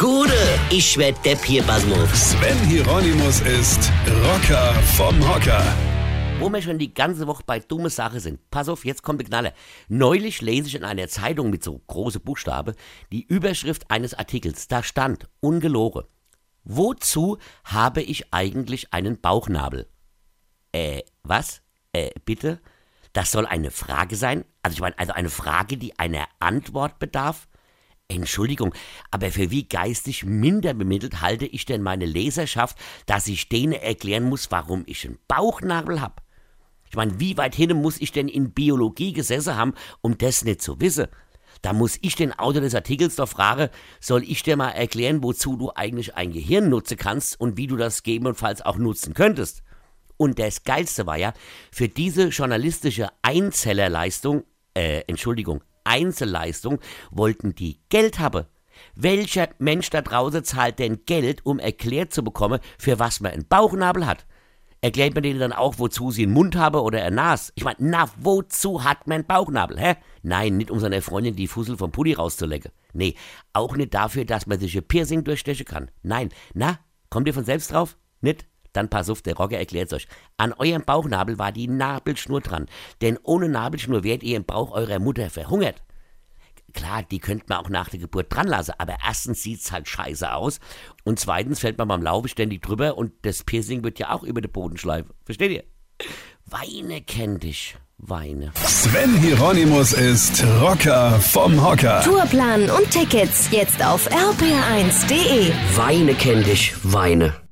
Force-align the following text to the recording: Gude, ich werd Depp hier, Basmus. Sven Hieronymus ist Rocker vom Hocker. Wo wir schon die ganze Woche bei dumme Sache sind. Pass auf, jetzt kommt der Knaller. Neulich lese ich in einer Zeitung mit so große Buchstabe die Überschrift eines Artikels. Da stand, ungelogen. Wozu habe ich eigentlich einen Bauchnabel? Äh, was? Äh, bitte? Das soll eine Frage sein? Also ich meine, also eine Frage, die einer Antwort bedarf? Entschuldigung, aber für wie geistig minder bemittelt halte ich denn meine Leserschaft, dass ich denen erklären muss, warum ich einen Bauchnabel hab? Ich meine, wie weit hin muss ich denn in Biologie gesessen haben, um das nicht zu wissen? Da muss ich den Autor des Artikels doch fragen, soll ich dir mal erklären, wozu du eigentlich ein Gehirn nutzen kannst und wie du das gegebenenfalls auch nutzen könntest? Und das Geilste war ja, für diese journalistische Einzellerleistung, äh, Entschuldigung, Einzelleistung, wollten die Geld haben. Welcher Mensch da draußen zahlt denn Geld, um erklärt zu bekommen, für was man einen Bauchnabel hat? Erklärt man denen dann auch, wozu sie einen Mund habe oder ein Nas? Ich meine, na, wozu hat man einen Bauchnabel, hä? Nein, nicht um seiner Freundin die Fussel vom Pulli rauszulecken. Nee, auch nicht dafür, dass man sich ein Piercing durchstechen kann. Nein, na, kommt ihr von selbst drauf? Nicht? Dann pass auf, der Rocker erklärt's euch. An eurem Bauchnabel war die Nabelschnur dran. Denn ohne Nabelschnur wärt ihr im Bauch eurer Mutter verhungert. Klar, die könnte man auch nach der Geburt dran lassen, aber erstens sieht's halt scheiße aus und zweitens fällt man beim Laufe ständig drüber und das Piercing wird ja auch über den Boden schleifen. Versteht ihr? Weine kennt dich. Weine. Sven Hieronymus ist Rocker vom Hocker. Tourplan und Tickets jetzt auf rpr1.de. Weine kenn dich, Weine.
Gude, 0.00 0.32
ich 0.70 0.96
werd 0.96 1.22
Depp 1.26 1.44
hier, 1.44 1.62
Basmus. 1.62 2.30
Sven 2.30 2.56
Hieronymus 2.60 3.42
ist 3.42 3.92
Rocker 4.24 4.72
vom 4.96 5.14
Hocker. 5.28 5.62
Wo 6.38 6.48
wir 6.48 6.62
schon 6.62 6.78
die 6.78 6.94
ganze 6.94 7.26
Woche 7.26 7.42
bei 7.44 7.58
dumme 7.58 7.90
Sache 7.90 8.18
sind. 8.18 8.50
Pass 8.50 8.70
auf, 8.70 8.86
jetzt 8.86 9.02
kommt 9.02 9.20
der 9.20 9.28
Knaller. 9.28 9.52
Neulich 9.88 10.40
lese 10.40 10.68
ich 10.68 10.74
in 10.74 10.84
einer 10.84 11.06
Zeitung 11.08 11.50
mit 11.50 11.62
so 11.62 11.82
große 11.86 12.18
Buchstabe 12.18 12.76
die 13.12 13.26
Überschrift 13.26 13.90
eines 13.90 14.14
Artikels. 14.14 14.68
Da 14.68 14.82
stand, 14.82 15.28
ungelogen. 15.40 16.04
Wozu 16.64 17.36
habe 17.64 18.00
ich 18.00 18.32
eigentlich 18.32 18.94
einen 18.94 19.20
Bauchnabel? 19.20 19.86
Äh, 20.72 21.02
was? 21.24 21.60
Äh, 21.92 22.08
bitte? 22.24 22.62
Das 23.12 23.32
soll 23.32 23.44
eine 23.44 23.70
Frage 23.70 24.16
sein? 24.16 24.46
Also 24.62 24.76
ich 24.76 24.80
meine, 24.80 24.98
also 24.98 25.12
eine 25.12 25.28
Frage, 25.28 25.76
die 25.76 25.98
einer 25.98 26.26
Antwort 26.38 26.98
bedarf? 26.98 27.49
Entschuldigung, 28.10 28.74
aber 29.10 29.30
für 29.30 29.50
wie 29.50 29.68
geistig 29.68 30.24
minder 30.24 30.74
bemittelt 30.74 31.20
halte 31.20 31.46
ich 31.46 31.64
denn 31.64 31.82
meine 31.82 32.06
Leserschaft, 32.06 32.76
dass 33.06 33.28
ich 33.28 33.48
denen 33.48 33.72
erklären 33.72 34.24
muss, 34.24 34.50
warum 34.50 34.82
ich 34.86 35.06
einen 35.06 35.18
Bauchnabel 35.28 36.00
hab? 36.00 36.22
Ich 36.88 36.96
meine, 36.96 37.20
wie 37.20 37.36
weit 37.36 37.54
hin 37.54 37.76
muss 37.80 38.00
ich 38.00 38.10
denn 38.10 38.28
in 38.28 38.50
Biologie 38.50 39.12
gesessen 39.12 39.56
haben, 39.56 39.74
um 40.00 40.18
das 40.18 40.44
nicht 40.44 40.60
zu 40.60 40.80
wissen? 40.80 41.06
Da 41.62 41.72
muss 41.72 41.98
ich 42.02 42.16
den 42.16 42.32
Autor 42.32 42.62
des 42.62 42.74
Artikels 42.74 43.16
doch 43.16 43.28
fragen, 43.28 43.68
soll 44.00 44.24
ich 44.24 44.42
dir 44.42 44.56
mal 44.56 44.70
erklären, 44.70 45.22
wozu 45.22 45.56
du 45.56 45.70
eigentlich 45.74 46.16
ein 46.16 46.32
Gehirn 46.32 46.68
nutzen 46.68 46.96
kannst 46.96 47.38
und 47.38 47.56
wie 47.56 47.66
du 47.66 47.76
das 47.76 48.02
gegebenenfalls 48.02 48.62
auch 48.62 48.76
nutzen 48.76 49.14
könntest? 49.14 49.62
Und 50.16 50.38
das 50.38 50.64
Geilste 50.64 51.06
war 51.06 51.16
ja, 51.16 51.32
für 51.70 51.88
diese 51.88 52.28
journalistische 52.28 53.08
Einzellerleistung, 53.22 54.44
äh, 54.74 55.02
Entschuldigung, 55.06 55.62
Einzelleistung, 55.84 56.78
wollten 57.10 57.54
die 57.54 57.80
Geld 57.88 58.18
haben. 58.18 58.46
Welcher 58.94 59.48
Mensch 59.58 59.90
da 59.90 60.02
draußen 60.02 60.44
zahlt 60.44 60.78
denn 60.78 61.04
Geld, 61.06 61.44
um 61.44 61.58
erklärt 61.58 62.12
zu 62.12 62.22
bekommen, 62.22 62.60
für 62.78 62.98
was 62.98 63.20
man 63.20 63.32
einen 63.32 63.48
Bauchnabel 63.48 64.06
hat? 64.06 64.26
Erklärt 64.82 65.12
man 65.14 65.22
denen 65.22 65.40
dann 65.40 65.52
auch, 65.52 65.78
wozu 65.78 66.10
sie 66.10 66.22
einen 66.22 66.32
Mund 66.32 66.56
habe 66.56 66.82
oder 66.82 67.04
ein 67.04 67.14
Nas? 67.14 67.52
Ich 67.54 67.64
meine, 67.64 67.76
na, 67.80 68.10
wozu 68.16 68.82
hat 68.82 69.06
man 69.06 69.16
einen 69.16 69.26
Bauchnabel, 69.26 69.78
hä? 69.78 69.96
Nein, 70.22 70.56
nicht 70.56 70.70
um 70.70 70.80
seiner 70.80 71.02
Freundin 71.02 71.36
die 71.36 71.48
Fussel 71.48 71.76
vom 71.76 71.92
Pulli 71.92 72.14
rauszulecken. 72.14 72.72
Nee, 72.94 73.14
auch 73.52 73.76
nicht 73.76 73.92
dafür, 73.92 74.24
dass 74.24 74.46
man 74.46 74.58
sich 74.58 74.74
ein 74.76 74.88
Piercing 74.88 75.24
durchstechen 75.24 75.66
kann. 75.66 75.90
Nein, 76.02 76.30
na, 76.54 76.78
kommt 77.10 77.26
ihr 77.26 77.34
von 77.34 77.44
selbst 77.44 77.72
drauf? 77.72 77.98
Nicht? 78.22 78.46
Dann 78.72 78.88
pass 78.88 79.10
auf, 79.10 79.22
der 79.22 79.36
Rocker 79.36 79.58
erklärt's 79.58 79.92
euch. 79.92 80.06
An 80.36 80.52
eurem 80.52 80.84
Bauchnabel 80.84 81.38
war 81.38 81.52
die 81.52 81.68
Nabelschnur 81.68 82.40
dran. 82.40 82.66
Denn 83.00 83.18
ohne 83.22 83.48
Nabelschnur 83.48 84.04
wärt 84.04 84.22
ihr 84.22 84.36
im 84.36 84.44
Bauch 84.44 84.72
eurer 84.72 84.98
Mutter 84.98 85.30
verhungert. 85.30 85.82
Klar, 86.72 87.02
die 87.02 87.18
könnte 87.18 87.46
man 87.48 87.58
auch 87.58 87.68
nach 87.68 87.88
der 87.88 87.98
Geburt 87.98 88.32
dran 88.32 88.46
lassen, 88.46 88.74
aber 88.78 88.96
erstens 89.04 89.42
sieht's 89.42 89.72
halt 89.72 89.88
scheiße 89.88 90.32
aus 90.32 90.60
und 91.04 91.18
zweitens 91.18 91.58
fällt 91.60 91.78
man 91.78 91.88
beim 91.88 92.02
Laufe 92.02 92.28
ständig 92.28 92.62
drüber 92.62 92.96
und 92.96 93.12
das 93.22 93.42
Piercing 93.42 93.82
wird 93.82 93.98
ja 93.98 94.12
auch 94.12 94.22
über 94.22 94.40
den 94.40 94.52
Boden 94.52 94.76
schleifen. 94.76 95.10
Versteht 95.24 95.50
ihr? 95.50 95.64
Weine 96.46 97.00
kennt 97.02 97.42
dich. 97.42 97.76
Weine. 98.02 98.52
Sven 98.64 99.14
Hieronymus 99.18 99.92
ist 99.92 100.42
Rocker 100.60 101.20
vom 101.20 101.62
Hocker. 101.62 102.00
Tourplan 102.02 102.70
und 102.70 102.90
Tickets 102.90 103.50
jetzt 103.50 103.84
auf 103.84 104.08
rpr1.de. 104.10 105.52
Weine 105.76 106.14
kenn 106.14 106.42
dich, 106.42 106.74
Weine. 106.82 107.49